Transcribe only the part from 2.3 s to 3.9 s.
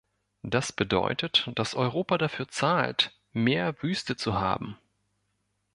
zahlt, mehr